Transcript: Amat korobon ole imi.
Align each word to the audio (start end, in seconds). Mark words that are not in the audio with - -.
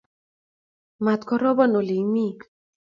Amat 0.99 1.21
korobon 1.27 1.73
ole 1.79 1.95
imi. 2.03 2.27